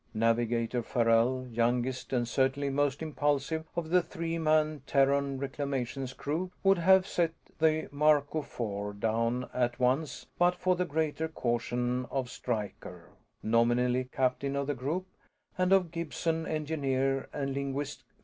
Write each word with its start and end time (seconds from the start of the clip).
Navigator 0.15 0.81
Farrell, 0.81 1.45
youngest 1.51 2.11
and 2.11 2.27
certainly 2.27 2.71
most 2.71 3.03
impulsive 3.03 3.65
of 3.75 3.89
the 3.91 4.01
three 4.01 4.39
man 4.39 4.81
Terran 4.87 5.37
Reclamations 5.37 6.13
crew, 6.13 6.49
would 6.63 6.79
have 6.79 7.05
set 7.05 7.33
the 7.59 7.87
Marco 7.91 8.41
Four 8.41 8.93
down 8.93 9.47
at 9.53 9.79
once 9.79 10.25
but 10.39 10.55
for 10.55 10.75
the 10.75 10.85
greater 10.85 11.27
caution 11.27 12.05
of 12.09 12.31
Stryker, 12.31 13.09
nominally 13.43 14.05
captain 14.11 14.55
of 14.55 14.65
the 14.65 14.73
group, 14.73 15.05
and 15.55 15.71
of 15.71 15.91
Gibson, 15.91 16.47
engineer, 16.47 17.29
and 17.31 17.53
linguist. 17.53 18.03